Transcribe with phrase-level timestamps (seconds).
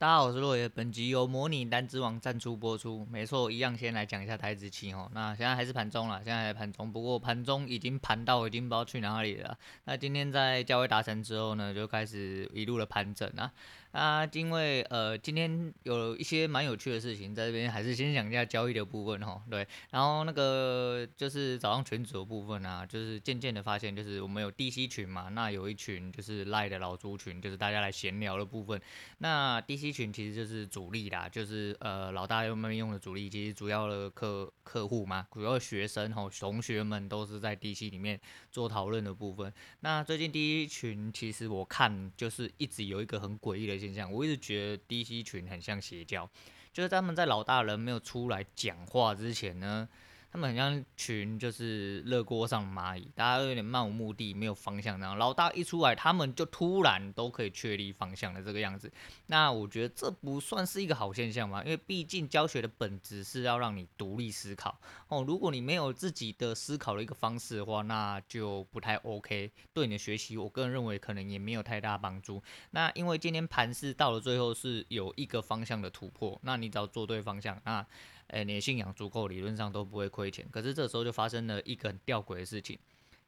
[0.00, 0.66] 大家好，我是洛爷。
[0.66, 3.06] 本集由模拟单之王赞助播出。
[3.10, 5.10] 没错，一样先来讲一下台子期哦。
[5.12, 9.58] 那现在还是盘中了，现在还是盘中，不过盘中已经盘到已经不知道去哪里了。
[9.84, 13.52] 那今天在交易达成之后呢，就开始一路的盘整啊。
[13.92, 19.42] 啊，因为呃，今天有一些蛮有趣的事情，在这边还是先讲一下交易的部分哈。
[19.50, 28.80] 对，然后那个就是早上群组的部分啊，就是渐渐的发现，就是我们有 DC 群嘛，那有一群就是赖的老猪群，就是大家来闲聊的部分。
[29.18, 38.20] 那 DC 群其实就是主力啦，就是呃老大用们用的主力，其实主要的客客户嘛，主要学生吼同学们都是在 DC 里面
[38.52, 39.52] 做讨论的部分。
[39.80, 43.79] 那最近 DC 群其实我看就是一直有一个很诡异的。
[43.80, 46.30] 现象，我一直觉得 DC 群很像邪教，
[46.72, 49.88] 就是他们在老大人没有出来讲话之前呢。
[50.32, 54.96] 他们很像群，就是热锅上的蚂蚁，大家都有点漫无目的，没有方向。
[55.00, 58.90] 然后老大一出来，他们就突然都可以确立方向的这个样子。
[59.26, 64.78] 那我觉得这不算是一个好现象嘛，因为毕竟教学的本质是要让你独立思考
[65.08, 65.24] 哦。
[65.26, 69.50] 如果你没有自己的思考的一个方式的话，那就不太 OK。
[69.74, 72.40] 对你的学习，我个人认为可能也没有太大帮助。
[72.70, 77.84] 那因为今天盘是到了最后是有一个方向的突破，那你只要做对方向，那。
[78.30, 80.46] 诶，你的信仰足够，理论上都不会亏钱。
[80.50, 82.78] 可是这时候就发生了一个很吊诡的事情，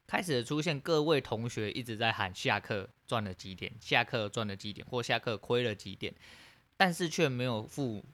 [0.06, 6.14] 开始出现各位同学一直在喊下课赚了几点，下课赚了几点，或下课亏了几点，
[6.76, 8.04] 但是却没有付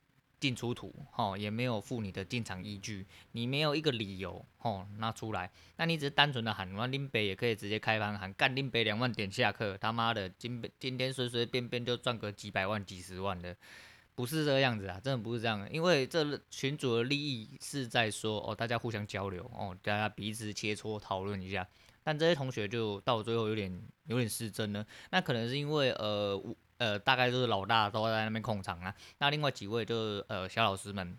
[0.41, 13.57] 进出图，吼，也没有付你的进场依据，你没有一个理由，吼，拿出来，那你只是单纯的喊，那林北也可以直接开盘喊，干林北两万点下课，他妈的今今天随随便便就赚个几百万、几十万的。
[14.19, 21.65] 不是这个样子啊，真的不是这样，因为这群主的利益是在说哦，大家互相交流哦，大家彼此切磋讨论一下。
[22.03, 26.37] 但这些同学就到最后有点有点失真了，那可能是因为呃
[26.79, 31.17] 呃，大概就是老大都在那边控场啊，那另外几位就是呃小老师们。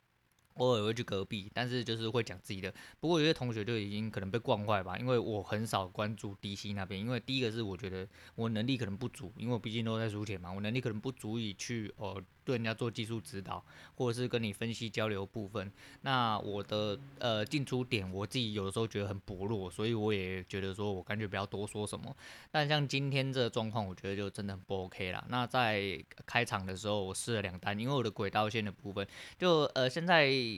[0.60, 2.74] 偶尔会去隔壁，但是就是会讲自己的。
[3.00, 13.64] 不过有些同学就已经可能被惯坏吧，因为我很少关注 DC 那边，因为第一个是我觉得我能力可能不足，因为我毕竟都在输钱嘛，我能力可能不足以去呃对人家做技术指导，
[13.96, 15.72] 或者是跟你分析交流部分。
[16.02, 22.14] 那我的呃进出点，我自己有的时候觉得很薄弱，所以我也觉得说我干脆不要多说什么。
[22.52, 25.24] 但像今天这个状况，我觉得就真的很不 OK 啦。
[25.30, 30.49] 那在开场的时候，我试了两单，因为我的轨道线的部分，就呃现在。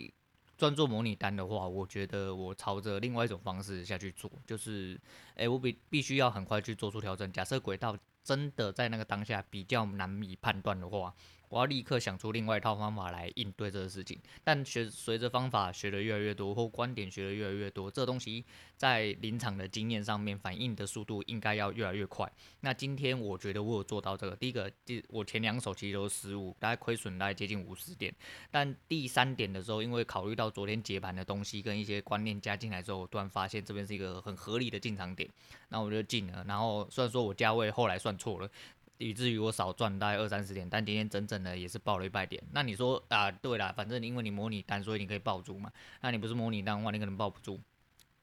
[0.58, 5.00] 专做模拟单的话，我觉得我朝着另外一种方式下去做，就是，
[5.36, 7.32] 诶、我必必须要很快去做出调整。
[7.32, 11.14] 假设轨道真的在那个当下比较难以判断的话。
[11.52, 18.46] 我要立刻想出另外一套方法来应对这个事情，但学随着方法学的越来越多，或观点学的越来越多，这东西
[18.78, 22.32] 在临场的经验上面反应的速度应该要越来越快。
[22.62, 28.16] 那今天我觉得我有做到这个，第一个，第我前两手其实都是失误，大概亏损大概接近五十点，
[28.50, 35.30] 但第三点的时候，因为考虑到昨天结盘的东西跟一些观念加进来之后，我突然发现这边是一个很合理的进场点，
[35.68, 36.46] 那我就进了。
[36.48, 38.50] 然后虽然说我价位后来算错了。
[39.02, 42.42] 以至于我少赚大概二三十点，但今天整整的也是爆了一百点。
[42.52, 45.72] 那你说啊，对啦，反正因为你模拟单，所以你可以爆住嘛。
[46.02, 47.60] 那你不是模拟单的话，你可能爆不住。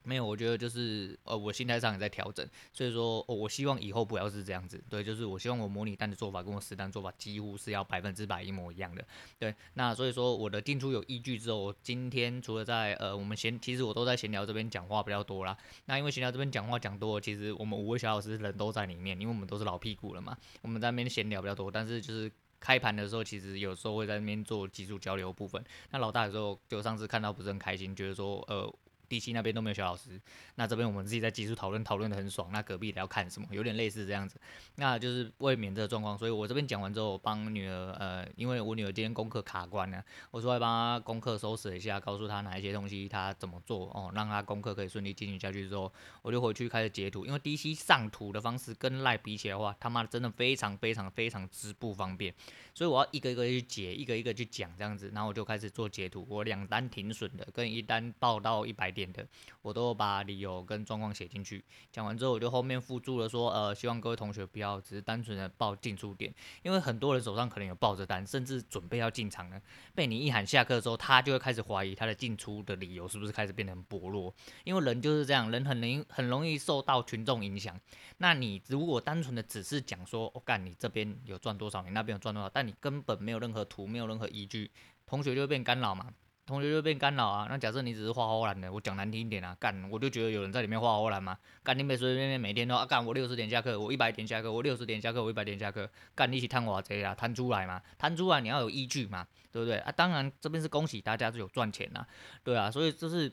[0.08, 4.82] 没有，我觉得就是呃，我心态上也在调整，所以说，哦，我希望以后不要是这样子。
[4.88, 9.04] 对，就是我希望我模拟单的做法跟我实单做法几乎是要百分之百一模一样的。
[9.38, 15.54] 对，那所以说我的进出有依据之后，我今天除了在呃我们闲，其实我都在闲聊这边讲话比较多啦。
[15.84, 21.70] 那因为闲聊这边讲话讲多了，其实我们五位小老师人都在里面，因为我们都是老屁股了嘛，我们在那边闲聊比较多。
[21.70, 25.62] 但是就是开盘的时候，其实有时候会在那边做技术交流部分。
[25.90, 28.74] 那老大有时候就上次看到不是很开心，觉得说呃。
[29.08, 30.20] DC 那边都没有小老师，
[30.56, 32.50] 那这边我们自己在技术讨论，讨论的很爽。
[32.52, 33.48] 那隔壁的要看什么？
[33.50, 34.38] 有点类似这样子。
[34.76, 45.92] 那就是为免这个状况，所以我这边讲完之后，我帮女儿，呃，因为我女儿今天功课卡关了，我说来帮她功课收拾一下，告诉她哪一些东西她怎么做哦，让她功课可以顺利进行下去之后，
[46.22, 47.24] 我就回去开始截图。
[47.24, 52.34] 因为 DC 上图的方式跟 LINE 比起来的话，他妈的真的非常非常非常之不方便，
[52.74, 56.26] 所以我要一个一个去截，一个一个去讲这样子，然后我就开始做截图。
[56.28, 59.24] 我两单停损的，跟一单报到一百点的，
[59.62, 61.64] 我都把理由跟状况写进去。
[61.92, 69.60] 讲完之后，我就后面附注了说，呃，希望各位同学不要只是单纯的报进出点，因为很多人手上可能有抱着单，甚至准备要进场呢。
[69.94, 74.34] 被你一喊下课之后，他就会开始怀疑他的进出的理由是不是开始变得很薄弱。
[74.64, 77.78] 因为人就是这样，人很容很容易受到群众影响。
[78.16, 84.70] 那你如果单纯的只是讲说，我、哦、干你这边有赚多少，你那边有赚多少，但你根本没有任何图，没有任何依据，
[85.06, 86.12] 同学就会变干扰嘛。
[86.48, 87.46] 同学就变干扰啊。
[87.48, 91.38] 那假设你只是画唬烂的，我讲难听一点啊，干，我就觉得有人在里面画唬烂嘛。
[91.62, 99.92] 干你别随随便便每天都啊干，我六十点下课，我一百点下课，我六十点下课，我一百点下课，干你一起贪我贼啊，摊出来嘛，摊出来你要有依据嘛，对不对啊？
[99.92, 102.04] 当然这边是恭喜大家是有赚钱呐，
[102.42, 103.30] 对啊，所以这是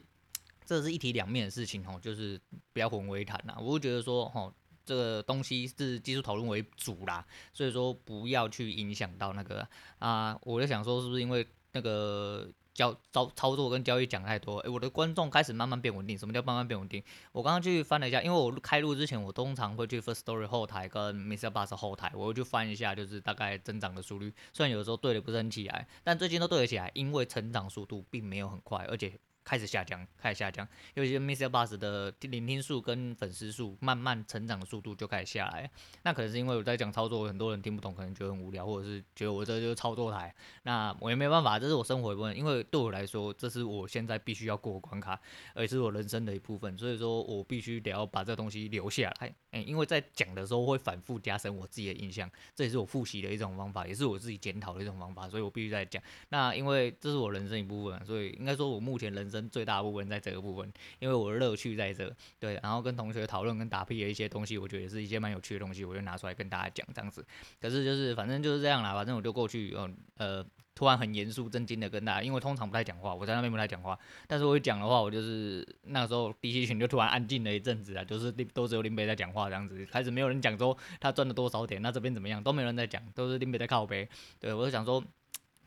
[0.65, 2.39] 这是一体两面的事情哦，就是
[2.73, 3.55] 不要混为一谈呐。
[3.59, 4.53] 我会觉得说哦。
[4.87, 10.37] 这个东西是技术讨论为主啦，所以说不要去影响到那个啊。
[10.43, 16.17] 我在想说，是不是因为那个交操操作跟交易讲太多，诶，我的观众开始慢慢变稳定。
[16.17, 17.01] 什么叫慢慢变稳定？
[17.31, 21.49] 我刚刚去翻了一下，因为我开录之前，我通常会去 first story 后台跟 Mr.
[21.49, 24.31] Bus 后台，我会去翻一下，就是大概增长的速率。
[24.51, 29.17] 虽然有时候对的不是很起来，但最近都对得起来，因为成长速度并没有很快，而且。
[29.45, 35.69] 开始下降，开始下降，尤其是 MixerBox 的聆听数跟粉丝数慢慢成长的速度就开始下来。
[36.01, 40.33] 那可能是因为我在讲操作，很多人听不懂，可能觉得很无聊，或者是觉得我这就是操作台。
[40.63, 45.21] 那我也没办法，这是我生活一部分，因为对我来说，这是我现在必须要过关卡，
[45.53, 46.75] 而且是我人生的一部分。
[46.75, 49.31] 所以说我必须得要把这东西留下来。
[49.51, 56.01] 诶，因为在讲的时候会反复加深我自己的印象，这也是我复习的一种方法，也是我自己检讨的一种方法，所以我必须在讲。
[56.29, 59.34] 那因为这是我人生一部分，所以应该说我目前人生。
[59.49, 67.25] 最大部分在这个部分，因为我的乐趣在这，对，然后跟同学讨论跟打屁的一些东西，我觉得也是一些蛮有趣的东西，我就拿出来跟大家讲这样子。
[67.59, 73.97] 可是就是反正就是这样啦，反正我就过去，嗯呃，突然很严肃正经的跟大家，因为通常不太讲话，我在那边不太讲话，
[74.27, 84.07] 但是我一讲的话，我就是那时候 DC 群就突然安静了一阵子啊，就是都只有林北在讲话这样子，开始没有人讲说他赚了多少点，那这边怎么样，都没有人在讲，都是林北在靠北，
[84.39, 85.03] 对，我就想说。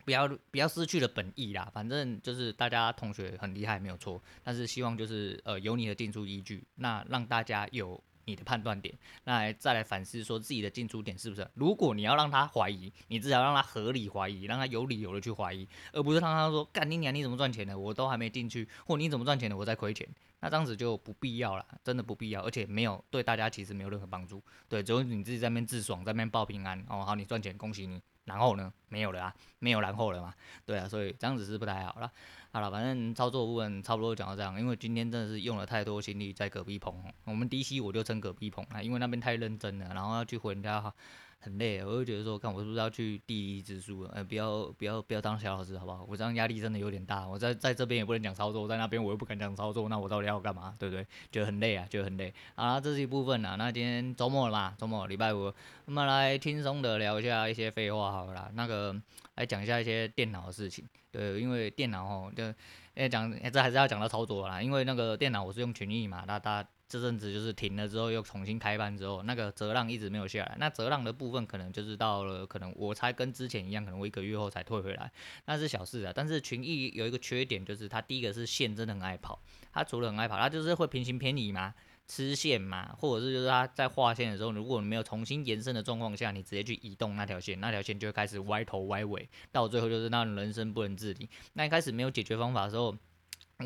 [0.09, 8.95] 不要不要失去了本意啦，反正就是大家同学很厉害没有错，但是希望就是呃有你的进出依据，那让大家有你的判断点，
[9.25, 11.47] 那再来反思说自己的进出点是不是？
[11.53, 20.09] 如果你要让他怀疑，你至少让他合理怀疑，让他有理由的去怀疑，而不是让他说干你娘你怎么赚钱的，我都还没进去，或你怎么赚钱的我在亏钱，
[20.41, 28.01] 那这样子就不必要了，真的不必要，而且没有对大家其实没有任何帮助，对，只有你自己在那边自爽，在那边报平安哦，好你赚钱恭喜你。
[28.29, 28.73] 然后呢？
[28.91, 30.33] 没有了啊，没有然后了嘛？
[30.65, 32.11] 对啊，所以这样子是不太好了。
[32.53, 36.95] 好了，反正操作部分差不多讲到这样，因为今天真的是用了太多心力在隔壁棚，
[37.25, 40.95] 我们 DC 我就称隔壁棚啊，因为那边太认真了，然后要去回人家。
[41.41, 44.11] 很累，我就觉得说，看我是不是要去地理之书了？
[44.13, 46.05] 呃，不要不要不要当小老师，好不好？
[46.09, 47.27] 我这样压力真的有点大。
[47.29, 50.75] 我在在这边也不能讲操作，在那边我又不敢讲操作，那我到底要干嘛？
[50.79, 51.07] 对不对？
[51.31, 52.35] 觉得很累啊，觉得很累。
[52.57, 53.55] 好，这是一部分啊。
[53.55, 55.53] 那今天周末了嘛，周末礼拜五，
[55.85, 58.51] 我们来轻松的聊一下一些废话，好了啦。
[58.55, 58.95] 那个
[59.37, 60.85] 来讲一下一些电脑的事情。
[61.13, 62.53] 对，因为电脑哦，就
[62.97, 64.61] 哎讲，这还是要讲到操作啦。
[64.61, 66.67] 因为那个电脑我是用群益嘛，那大。
[66.89, 70.57] 这阵子就是停了之后又重新开班之后，那个折浪一直没有下来。
[70.59, 75.13] 那折浪的部分可能就是到了，可能我猜跟之前一样，可能我一个月后才退回来，
[75.45, 76.13] 那是小事啊。
[76.15, 79.39] 但是群益有一个缺点，就是它第一个是线真的很爱跑，
[79.71, 81.75] 它除了很爱跑，它就是会平行偏移嘛，
[82.07, 91.29] 吃线嘛，或者是就是它在画线的时候，如果你没有重新延伸的状况下，你直接去移动那条线，那条线就会开始歪头歪尾，到最后就是让人生不能自理。
[91.53, 92.97] 那一开始没有解决方法的时候。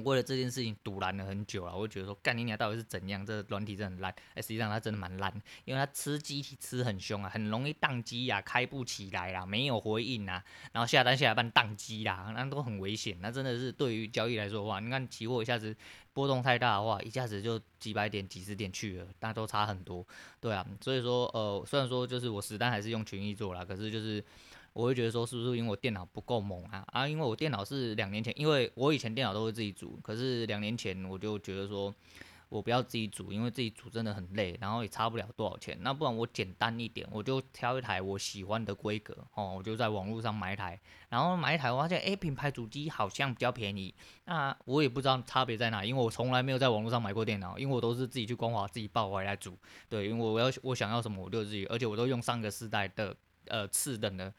[0.04, 3.26] 为了这件事情堵拦了很久了，我会觉得说，干你娘到底是怎样？
[3.26, 5.30] 这软体真的很烂，实际上它真的蛮烂，
[5.66, 10.42] 因为它吃机体吃很凶啊，很容易宕机呀，开不起来啦，没有回应啊，
[10.72, 13.18] 然后下单下来半宕机啦，那都很危险。
[13.20, 15.76] 那真的是对于交易来说的话，你看期货一下子
[16.14, 20.02] 波动太大的话，一下子就几百点、几十点去了，那都差很多。
[20.40, 24.24] 对啊，所以说呃，虽然说就是我实单还是用群益做啦，可是就是。
[24.72, 26.84] 我会觉得说，是不是因为我电脑不够猛啊？
[26.92, 31.94] 啊，因为我电脑是两年前，因为我以前电脑都会自己组，可是两年前我就觉得说，
[32.48, 35.76] 我不要自己组，因为自己组真的很累，然后也差不了多少钱。
[35.80, 40.80] 那不然我简单一点，我就挑一台我喜欢的规格哦，我就在网络上买一台，
[41.10, 43.94] 然后买一台，我发现诶，品牌主机好像比较便宜。
[44.24, 49.56] 那我也不知道差别在哪，因为我从来没有在网络上买过电脑，因为我都是自己去光华自己抱回来组。
[49.88, 53.14] 对，因为我要我想要什么我就自己，而且我都用上个世代的
[53.48, 54.32] 呃次等的。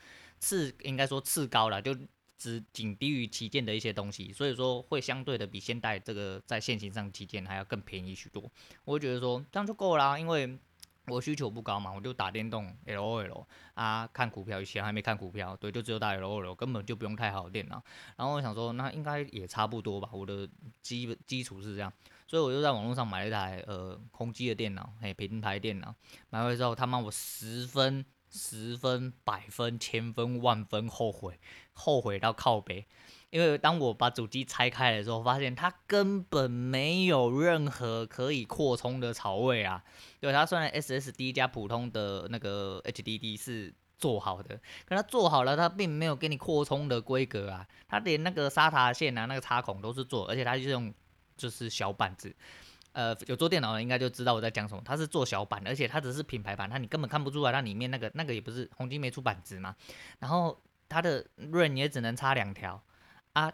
[0.43, 1.95] 次应该说次高了，就
[2.37, 8.51] 只仅低于旗舰的一些东西，所以说会相对的比现代这个在线型上旗舰还要更便宜许多。
[8.83, 10.59] 我会觉得说这样就够啦，因为
[11.07, 13.45] 我需求不高嘛，我就打电动 LOL
[13.75, 17.81] 啊，看股票以前还没看股票，对，就只有打 LOL，根本就不用太好的电脑。
[18.17, 20.49] 然后我想说，那应该也差不多吧，我的
[20.81, 21.93] 基本基础是这样，
[22.27, 25.95] 所以我就在网络上买了一台呃宏基的电脑，嘿，平台电脑，
[26.29, 28.05] 买回来之后他妈我十分。
[28.33, 31.39] 十分、百分、千分、万分后悔，
[31.71, 32.85] 后悔到靠北。
[33.29, 39.83] 因为当我把主机拆开的时候，发现它根本没有任何可以扩充的槽位啊。
[40.19, 50.93] 对，它虽然 SSD 加普通的那个 HDD 是做好的，可它做好了，它并没有给你扩充的规格啊，它连那个 SATA 线啊，那个插孔都是做，而且它就是用
[51.37, 52.35] 就是小板子。
[52.93, 54.81] 呃，有做电脑的应该就知道我在讲什么。
[54.85, 59.75] 它是做小板，而且它只是品牌版，它你根本看不出来它里面那个那个也不是宏碁没出板子嘛。
[60.19, 60.57] 然后
[60.87, 62.81] 它的睿也只能插两条
[63.33, 63.51] 啊，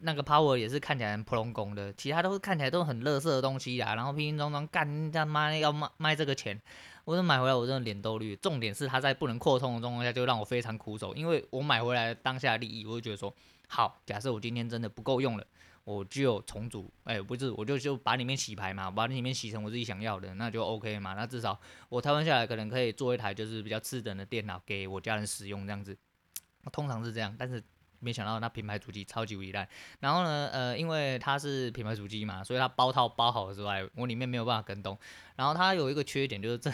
[0.00, 3.94] 那个 Power 也是看起来很普通工的，其他都是看起来都很垃圾的东西啊。
[3.94, 6.58] 然后拼拼装装干他妈要卖卖这个钱，
[7.04, 8.34] 我就买回来我真的脸都绿。
[8.36, 13.34] 重点是它在不能扩充的状况下，就让我非常苦手，因为我买回来当下利益，我就觉得说，
[13.68, 15.46] 好，假设我今天真的不够用了。
[15.90, 21.14] 我就重组，哎、不是，我就就把里面洗牌嘛，把里面洗成我自己想要的，那就 OK 嘛。
[21.14, 25.96] 那至少我台湾下来可能可以做一台就是比较次等的电脑给我家人使用这样子。
[26.70, 27.60] 通常是这样，但是
[27.98, 29.68] 没想到那品牌主机超级无敌烂。
[29.98, 34.96] 然后呢，呃，因为它是品牌主机嘛，所以它包套包好之外，我里面没有办法跟动。
[35.34, 36.70] 然后它有一个缺点就是这。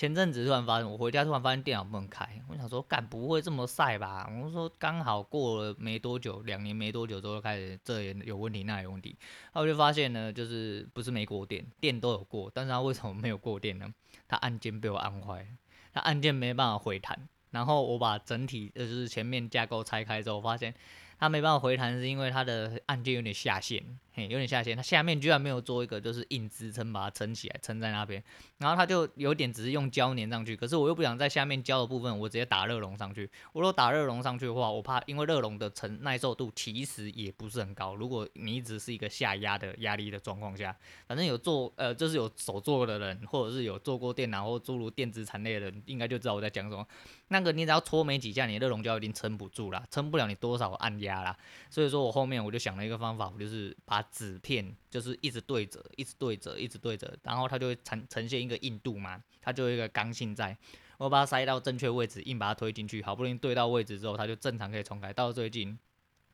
[0.00, 4.26] 前阵子突然发生，我回家突然发现电脑不能开，我想说，干不会这么晒吧？
[4.42, 9.14] 我说刚好过了没多久，两年没多久之后开始这也有问题，那也有问题，
[9.52, 13.92] 那我就发现呢，就是不是没过电，电都有过，但是它为什么没有过电呢？
[14.26, 15.46] 它按键被我按坏，
[15.92, 20.74] 它按键没办法回弹，然后我把整体就是前面架构拆开之后，发现。
[21.22, 24.76] 它没办法回弹，是因为它的按键有点下陷，嘿，有点下陷。
[24.76, 28.22] 它下面居然没有做一个就是硬支撑，把它撑起来，撑在那边。
[28.58, 33.30] 然后它就有点只是用胶粘上去，可是我又不想在下面胶的部分，我直接打热熔上去。
[33.52, 37.94] 我如果打热熔上去的话，我怕因为热熔的承耐受度其实也不是很高。
[37.94, 40.76] 如果你一直是一个下压的压力的状况下，
[41.06, 46.84] 反正有做呃，就是有手做的人，或者是有做过电脑或诸如电子产类的人，应该就知道我在讲什么。
[47.28, 51.22] 那个你只要搓没几下，你的热熔胶已经撑不住了，撑不了你多少按压。
[51.22, 51.36] 啦，
[51.68, 60.56] 所以说我后面我就想了一个方法，我就是把纸片就是一直对折，一直对折，一直对折，然后它就会呈呈现一个硬度嘛，它就有一个刚性在，
[60.98, 65.12] 我把它塞到正确位置，硬把它推进去，好不容易对到位置之后，它就正常可以重开。
[65.12, 65.78] 到最近，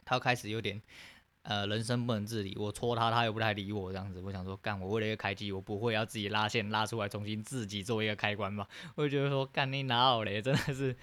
[0.04, 0.80] 它开始有点
[1.42, 8.68] 呃人生不能自理，我戳它，它又不太理我这样子，我想说干，我为了一个开机，我不会要自己拉线拉出来重新自己做一个开关吧？
[8.94, 10.96] 我就觉得说干你哪有嘞，真的是。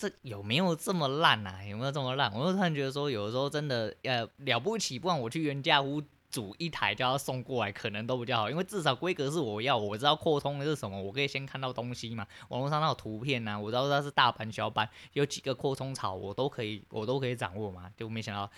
[0.00, 1.62] 这有没有这么烂啊？
[1.62, 2.32] 有没有这么烂？
[2.32, 12.26] 我就突然觉得说，有的时候真的呃了不起，不然我去原价屋组一台就要送过来，可能都比较好，因为至少规格是我要，我知道扩充的是什么，我可以先看到东西嘛。
[12.48, 17.90] 网络上那种图片呐、啊，我知道它是大版小版，有几个扩充槽，我都可以，我都可以掌握嘛。
[17.96, 18.50] 就没想到。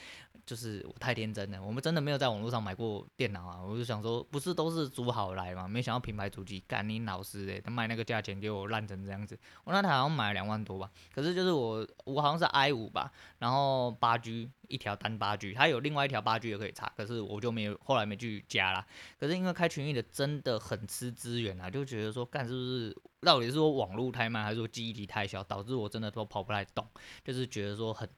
[0.44, 3.62] 就是我太天真了，我们真的没有在网络上买过电脑啊！
[3.62, 5.68] 我就想说，不是都是组好来嘛？
[5.68, 9.38] 没想到品牌主机干你老师诶，他卖那个价钱给我烂成这样子。
[9.62, 18.86] 我那台好像买了两万多吧，可是就是我我好像是 i 五吧，然后八 G 一条单八 G，它有另外一条八 G 也可以插，可是我就没有后来没去加啦。
[19.20, 26.86] 可是因为开群益的真的很吃资源啊，就觉得说干是不是到底是说网络太慢，还是说记忆体太小，导致我真的都跑不太动，
[27.22, 28.08] 就是觉得说很。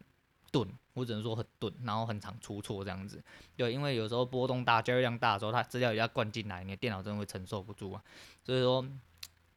[0.52, 3.20] 钝，我只能说很钝，然后很常出错这样子。
[3.56, 8.00] 对，因为有时候波动大、交易量大的时候，它资料也要灌进来，你的电脑真的会承受不住啊。
[8.44, 8.87] 所以说，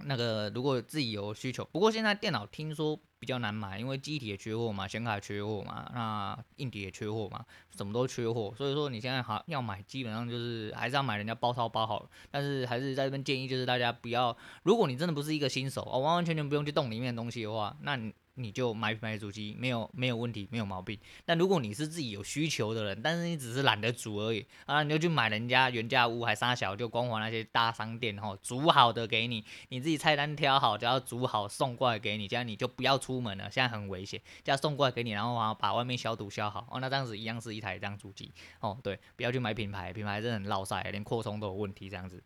[0.05, 8.53] 那个如果自己有需求，不过现在电脑听说比较难买，因为机体也缺货嘛，显卡缺货嘛，那硬碟也缺货嘛，什么都缺货。
[8.57, 12.09] 所以说你现在好要买，基本上就是还是要买人家包超包好。
[12.29, 18.13] 但是还是在这边建议，就是大家不要，如果你真的不是一个新手哦，完完全全不用去动里面的东西的话，那你。
[18.37, 20.97] 你就买买主机，没有没有问题，没有毛病。
[21.25, 42.23] 但如果你是自己有需求的人，但是你只是懒得煮而已啊，你就去买人家原价屋还杀小，就光华那些大商店吼，煮好的给你，你自己菜单挑好，只要煮好送过来给你，这样你就不要出门了，现在很危险，这样送过来给你，然后把外面消毒消好哦，那这样子一样是一台这样主机哦，对，不要去买品牌，品牌真的很落赛，连扩充都有问题这样子。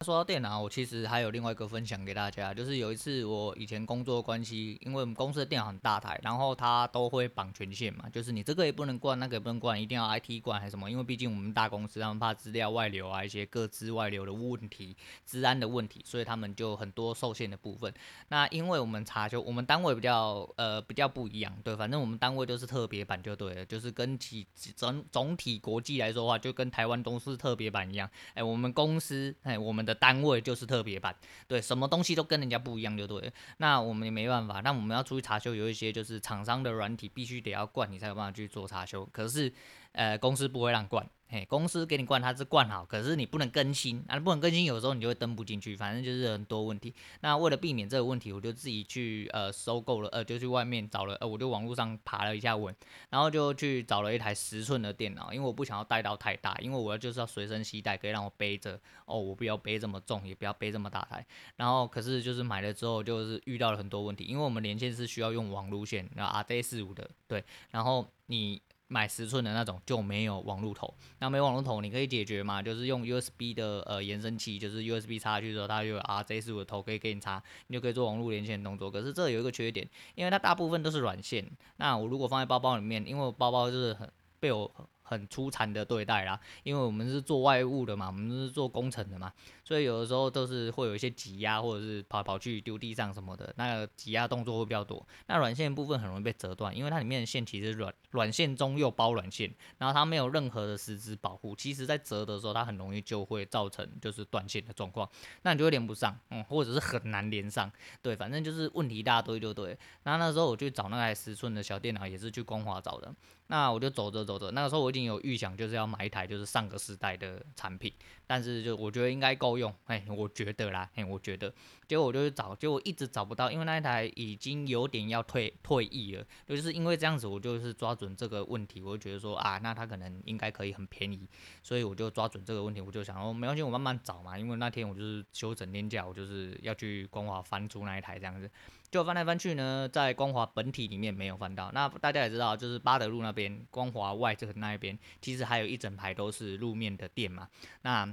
[0.00, 10.90] 说到电脑，我其实还有另外一个分享给大家，就是有一次我以前工作关系，因为我们公司的电脑很大台，然后它都会绑权限嘛，就是你这个也不能灌，那个也不能灌，一定要 IT 灌还是什么？
[10.90, 17.94] 因为毕竟我们大公司，他们怕资料外流啊，一些各资外流的问题、治安的问题，所以他们就很多受限的部分。
[18.28, 24.44] 那因为我们查就我们单位比较呃比较不一样，对，反正我们单位都是特别版就对了，就是跟其
[24.76, 28.10] 整总体国际来说的话，就跟台湾都是特别版一样。
[28.34, 29.83] 哎，我们公司哎我们。
[29.84, 31.14] 的单位就是特别版，
[31.46, 33.32] 对，什么东西都跟人家不一样，就对。
[33.58, 39.04] 那我们也没办法，那我们要出去查修，有一些就是厂商的软体必须得要灌，你才有办法去做查修。
[39.12, 39.52] 可是，
[39.92, 41.06] 呃，公司不会让灌。
[41.34, 46.94] 嘿，公司给你灌它是灌好，可是你不能更新啊，不能更新，有时候你就会登不进去，反正就是很多问题。
[47.22, 52.72] 那为了避免这个问题，我就自己去呃收购了，呃就去外面找了，呃我就网络上爬了一下文，
[53.10, 61.26] 然后就去找了一台十寸的电脑，因为我不想要带到太大，因为我要就是要随身携带，可以让我背着哦，我不要背这么重，也不要背这么大台。
[61.56, 68.62] 然后可是就是买了之后，就是遇到了很多问题，因为我们连线是需要用网路线，然后 RJ 四五的，对，然后你。
[68.86, 72.62] 买十寸的那种就没有网路头，那没网路头你可以解决嘛？
[72.62, 78.90] 就是用 USB 的呃延伸器，就是 USB 插下去之后，它就有 RJ45 的头可以给你插，你就可以做网路连线的动作。
[78.90, 84.10] 可是这有一个缺点，因为它大部分都是软线，那我如果放在包包里面，因为我包包就是很
[84.40, 84.88] 被我。
[85.06, 89.30] 很粗残的对待啦，因为我们是做外务的嘛，我们是做工程的嘛，
[89.64, 95.04] 所以有的时候都是会有一些挤压，或者是跑跑去丢地上什么的，那个挤压动作会比较多。
[95.26, 105.08] 那软线部分很容易被折断，因为它里面的线其实软软线中又包软线，然后它没有任何的实质保护，其实在折的时候它很容易就会造成就是断线的状况，
[105.42, 107.70] 那你就会连不上，嗯，或者是很难连上，
[108.02, 109.76] 对，反正就是问题一大堆就对。
[110.02, 113.14] 然后那时候我去找那台十寸的小电脑，也是去光华找的。
[113.48, 117.92] 那我就走着走着，那个时候我已经有预想，就是要买一台就是上个时代的产品，
[118.26, 121.52] 但是就我觉得应该够用，哎，我觉得啦，哎，我觉得，
[121.88, 131.28] 结果我就去找，结果一直找不到，因为那一台已经有点要退退役了，就是因为这样子，我就是抓准这个问题，我就觉得说啊，那它可能应该可以很便宜，
[131.62, 138.50] 所以我就抓准这个问题，我就想说没关系，我慢慢找嘛，因为那天我就是休整天假，我就是要去光华翻出那一台这样子。
[138.90, 141.68] 就翻来翻去呢，在光华本体里面没有翻到。
[141.72, 147.48] 那大家也知道，就是八德路那边，光华外这个那一边，其实还有一整排都是路面的店嘛。
[147.82, 148.06] 那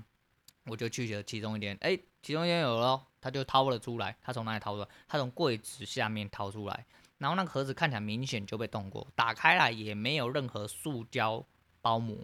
[0.65, 4.15] 我就去了其中一点，哎，其中一点有了，他就掏了出来。
[4.21, 4.87] 他从哪里掏出来？
[5.07, 6.85] 他从柜子下面掏出来。
[7.17, 11.45] 然后那个盒子看起来明显就被动过，打开来也没有任何塑胶
[11.81, 12.17] 包膜。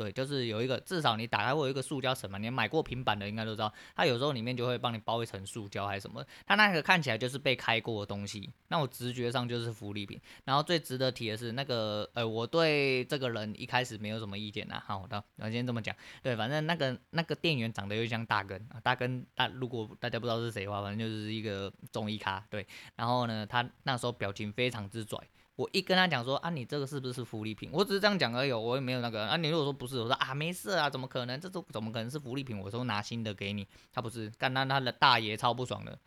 [0.00, 2.38] 对，就是有一个，至少你打开过一个塑胶层嘛。
[2.38, 6.24] 你买过平板的应该都知道，它有时候里面就会帮你包一层塑胶还是什么。
[6.46, 10.18] 它那个看起来就是被开过的东西，那我直觉上就是福利品。
[10.46, 14.82] 然后最值得提的是那个，呃，我对这个人一开始没有什么意见呐。
[14.86, 15.94] 好的，我先这么讲。
[16.22, 19.48] 对，反正那个那个店员长得又像大根啊，大根大。
[19.48, 22.42] 如果大家不知道是谁的话，反正就是一个综艺咖。
[22.48, 22.66] 对，
[22.96, 25.18] 然后呢，他那时候表情非常之拽。
[25.60, 27.68] 我一跟他讲说啊，你这个是不是福利品？
[27.70, 29.36] 我只是这样讲而已，我也没有那个啊。
[29.36, 31.38] 你如果说不是，我说啊，没事啊，怎么可能？
[31.38, 32.58] 这都怎么可能是福利品？
[32.58, 35.98] 我说拿新的给你，他不是，干他他的大爷超不爽的。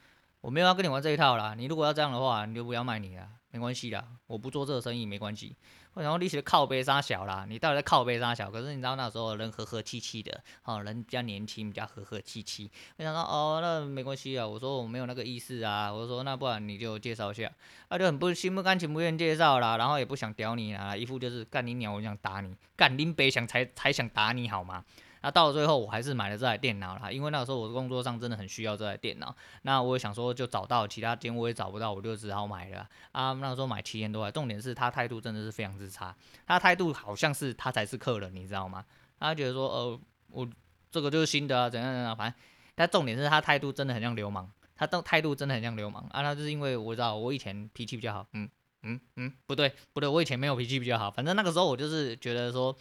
[0.42, 5.56] 我没有要跟你玩这一套啦，你如果要这样的话，你就不要卖你了，没关系的，我不做这个生意没关系。
[5.94, 8.50] 然后你写的靠杯杀小啦，你到底在靠杯杀小？
[8.50, 12.72] 可是你知道那时候人和和气气的，哦，人比较年轻，比较和和气气。
[12.98, 17.52] 我想说哦，那没关系啊，我说我没有那个意思啊，我说那不然你就介绍一下，
[17.88, 24.84] 他就很不心不甘情不愿介绍啦，然后也不想屌你啦，一副就是干你鸟，我想打你，干林北想才才想打你好吗？
[25.24, 29.34] 那到了最后，我还是买了这台电脑啦，因为那个时候我的工作上真的很需要这台电脑。
[29.62, 32.86] 那我想说，就找到其他间我也找不到，我就只好买了。
[33.14, 36.14] 啊，那个时候买七千多块，重点是他态度真的是非常之差，
[36.46, 38.84] 他态度好像是他才是客人，你知道吗？
[39.18, 40.46] 他觉得说，呃，我
[40.92, 42.38] 这个就是新的啊，怎样怎样，反正
[42.76, 46.22] 他重点是他态度真的很像流氓，他的态度真的很像流氓啊。
[46.22, 48.50] 那就是因为我知道我以前脾气比较好，嗯
[48.82, 52.76] 嗯嗯，不对不对，我以前没有脾气比较好，反正那个时候我就是觉得说。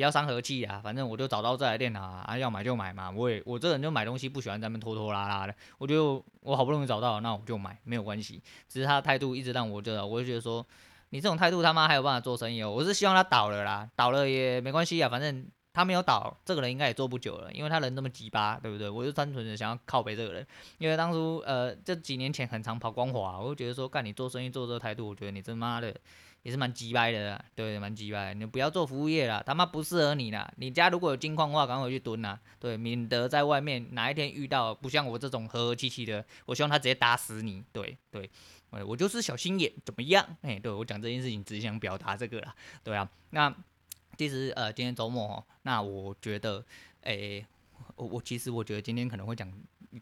[0.00, 3.10] 比较伤和气啊，反正我就找到这台电脑啊，要买就买嘛。
[3.10, 8.42] 我也我这人就买东西不喜欢咱们拖拖拉拉的，我就我好不容易找到，那我就买，没有关系。
[8.66, 10.66] 只是他的态度一直让我觉得，我就觉得说，
[11.10, 12.70] 你这种态度他妈还有办法做生意哦？
[12.70, 18.88] 我是希望他倒了啦，倒了也没关系啊，反正他没有倒，这个人应该也做不久了，因为他人这么鸡巴，对不对？
[18.88, 20.46] 我就单纯的想要靠北这个人，
[20.78, 25.94] 因为当初呃这几年前很常跑光华，我就觉得说，干你做生意做这个态度，我觉得你真妈的。
[26.42, 28.32] 也是蛮鸡掰的啦，对，蛮鸡掰。
[28.32, 30.50] 你不要做服务业啦，他妈不适合你啦。
[30.56, 37.62] 你家如果有金矿的话，赶快去蹲啦，对，免得在外面哪一天遇到不像我这种和和气气的，我希望他直接打死你。
[37.74, 38.30] 对对，
[38.86, 40.26] 我就是小心眼，怎么样？
[40.40, 43.06] 哎，对我讲这件事情只想表达这个啦，对啊。
[43.28, 43.54] 那
[44.20, 46.62] 其实呃，今天周末哦，那我觉得，
[47.00, 47.42] 哎，
[47.96, 49.50] 我我其实我觉得今天可能会讲。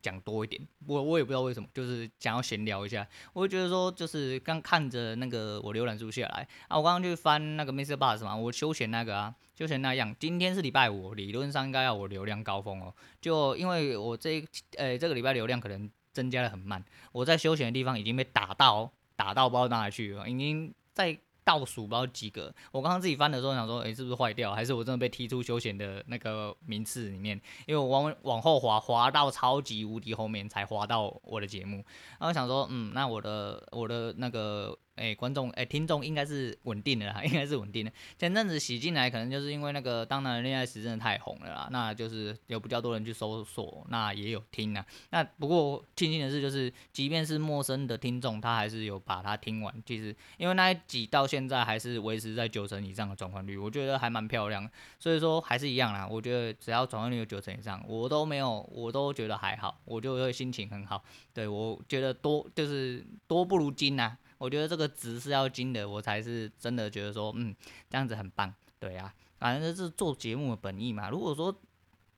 [0.02, 3.08] 讲多一点，我我也不知道为什么，就是想要闲聊一下。
[3.32, 7.96] 我就觉得说，就是刚看着那个我浏览数下来啊，我刚刚去翻那个 Mr.
[7.96, 10.14] Boss 嘛，我休闲那个啊，休闲那样。
[10.20, 12.94] 今天是礼拜五，理论上应该要我流量高峰哦。
[13.18, 14.44] 就因为我这
[14.76, 21.18] 呃这个礼拜流量可能增加的很慢，我在休闲的地方已经被打到打到不知道哪里去了，已经在。
[21.48, 27.40] 倒数不知道几个，我刚刚自己翻的时候想说，哎、是不是坏掉，还是我真的被踢出休闲的那个名次里面？
[27.64, 31.76] 因为我往往后滑，滑到超级无敌后面才滑到我的节目，
[32.20, 37.92] 然后想说，嗯，那我的我的那个哎，观众哎，听众应该是稳定的啦， 应该是稳定的。
[38.18, 44.84] 前阵子洗进来，可能就是因为那个《当男人恋爱时》真的太红了啦，那就是有比较多人去搜索，那也有听啊。
[45.10, 49.74] 那不过庆幸的是，就是即便是陌生的听众，他还是有把它听完。
[49.86, 54.68] 其实因为那一集到现在还是维持在九成以上的转换率，我觉得还蛮漂亮。
[54.98, 61.02] 所以说还是一样啦，我觉得只要转换率有九成以上，我都没有，我都觉得还好，我就会心情很好。
[61.32, 64.16] 对，我觉得多就是多不如精呐。
[64.38, 67.54] 我觉得这个值是要金的，我才是真的觉得说，嗯，
[67.90, 71.10] 这样子很棒，对啊，反正这是做节目的本意嘛。
[71.10, 71.54] 如果说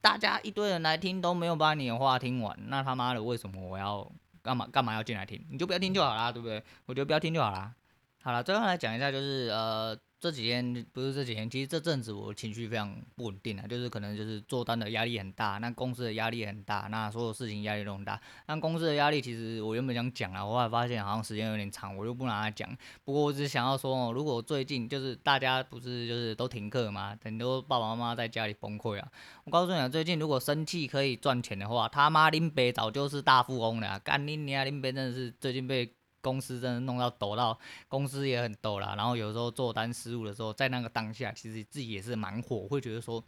[0.00, 4.10] 大家一堆人来听都没有把你的话听完，那他妈的为什么我要
[4.42, 5.44] 干嘛干嘛要进来听？
[5.50, 6.62] 你就不要听就好啦，对不对？
[6.86, 7.74] 我觉得不要听就好啦。
[8.22, 9.98] 好了，最后来讲一下，就是呃。
[10.20, 18.20] 这几天不是这几天，其实这阵子我情绪非常不稳定啊，就是可能就是做单的压力很大，那公司的压力很大，那所有事情压力都很大。
[18.46, 22.68] 那公司的压力其实我原本想讲啊，我后来发现好像时间有点长，我就不拿它讲。
[23.02, 29.08] 不过我只是想要说哦，如果最近就是大家不是就是都停课嘛，很多爸爸妈妈在家里崩溃啊。
[29.44, 35.94] 我告诉你啊，最近如果生气可以赚钱的话，他妈林北早就是大富翁了，干你娘林北真的是最近被。
[36.20, 38.94] 公司真的弄到抖到，公司也很抖啦。
[38.96, 43.22] 然后有时候做单失误的时候，在那个当下，其实自己也是蛮火，会觉得说，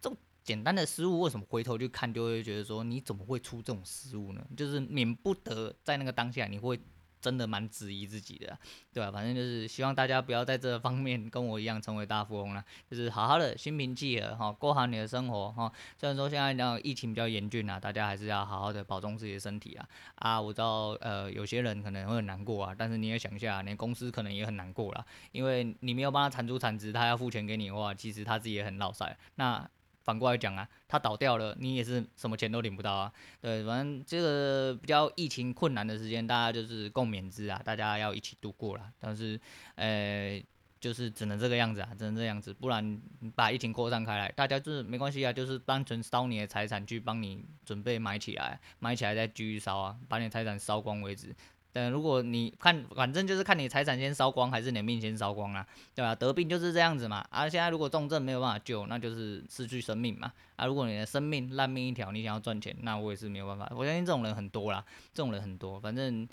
[0.00, 4.44] 这种简单的失误，为什么回头去看就会觉得说，你怎么会出这种失误呢？
[4.56, 6.78] 就是免不得在那个当下，你会。
[7.24, 8.58] 真的蛮质疑自己的，
[8.92, 9.10] 对吧？
[9.10, 15.72] 反正就是希望大家不要在这方面跟我一样成为大富翁了，就是好好的心平气和哈，过好你的生活哈。
[15.96, 19.88] 虽然说现在呢疫情比较严峻啊，大家还是要好好的保重自己的身体啊。
[20.16, 29.16] 啊，我知道呃有些人可能会很难过啊，但是你也想一下，你公司可能也很难过啦，因为你没有帮他产出产值，他要付钱给你的话，其实他自己也很落赛。
[29.36, 29.66] 那
[30.04, 33.12] 反过来讲啊，他倒掉了，你也是什么钱都领不到啊。
[33.40, 38.92] 对，反正这个比较疫情困难的时间，大家就是共勉之啊，大家要一起度过啦。
[39.00, 39.40] 但是，
[39.76, 40.40] 呃，
[40.78, 43.00] 就是只能这个样子啊，只能这样子，不然
[43.34, 51.34] 把疫情扩散开来，大家就是没关系啊，就是单纯烧你的财产去帮你准备买起来，买起来再继续烧啊，把你的财产烧光为止。
[51.74, 57.26] 等如果你看，反正就是看你财产先烧光，还是你的命先烧光啊，对吧、得病就是这样子嘛。
[57.30, 60.32] 啊，现在如果重症没有办法救，那就是失去生命嘛。
[60.54, 63.68] 啊，如果你的生命烂命一条，你想要赚钱，那我也是没有办法。
[63.74, 65.80] 我相信这种人很多啦，这种人很多。
[65.80, 66.28] 反正，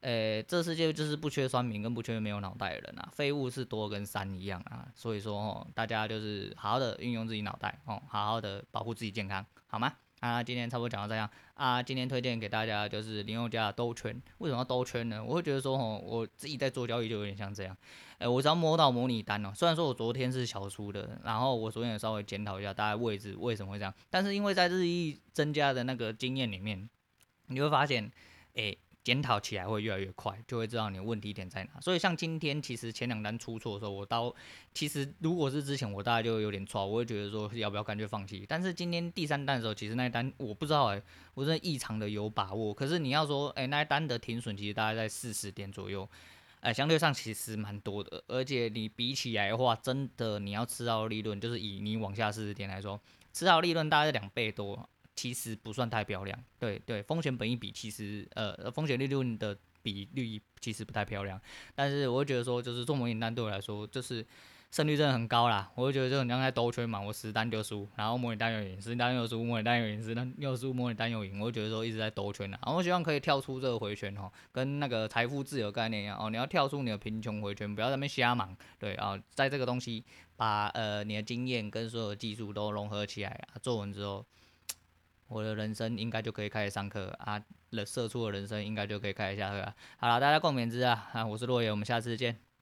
[0.00, 4.86] 呃、这世界就是不缺酸民跟不缺没有脑袋的人啊，废物是多跟山一样啊。
[4.94, 9.94] 所以说哦，大家就是好好的运用自己脑袋哦，好好的保护自己健康，好吗？
[10.24, 11.82] 啊，今天差不多讲到这样啊。
[11.82, 14.10] 今天推荐给大家就是林宥嘉的兜圈。
[14.38, 15.22] 为什么要兜圈呢？
[15.22, 17.76] 我会觉得说，吼，我自己在做交易就有点像这样。
[18.16, 19.52] 哎、我只要摸到模拟单哦。
[19.54, 26.88] 虽然说我昨天是小输的，然后我昨天也稍微检讨一下大概位置为什么会这样，但是因为在日益增加的那个经验里面，
[27.48, 28.10] 你会发现，
[28.54, 31.80] 哎、检讨起来会越来越快，就会知道你的问题点在哪。
[31.80, 34.34] 所以像今天，其实前两单出错的时候，我到
[34.72, 38.46] 其实如果是之前，我大概就有点错，我会觉得说要不要干脆放弃。
[38.48, 41.02] 但是今天第三单的时候，其实那一单我不知道哎、
[41.34, 42.72] 我真的异常的有把握。
[42.72, 46.08] 可是你要说，哎、那一单的停损其实大概在四十点左右，
[46.60, 48.24] 哎、相对上其实蛮多的。
[48.26, 52.98] 而且你比起来的话，真的你要吃到利润，就是以你往下四十点来说，
[53.34, 54.88] 吃到利润大概是两倍多。
[55.14, 61.40] 其实不算太漂亮，对对，风险本益比其实呃风险利润的比率其实不太漂亮，
[61.74, 64.26] 但是我会觉得说就是做模拟单对我来说就是
[64.70, 80.04] 胜率真的很高啦，我会觉得就很像在兜圈嘛，我十单就输，然后模拟单又赢，十单又输，模拟单又赢，十单又输，模拟单又赢，我会觉得说一直在兜圈啦，然后我希望可以跳出这个回圈哦，跟那个财富自由概念一样哦，你要跳出你的贫穷回圈，不要在那边瞎忙，对啊，在这个东西
[80.36, 84.26] 把呃你的经验跟所有的技术都融合起来啊，做完之后。
[85.34, 89.74] 我的人生应该就可以开始上课啊，了社畜的人生应该就可以开始下课了。
[89.96, 91.10] 好了，大家共勉之啊！
[91.12, 92.53] 啊，我是洛言，我们下次见。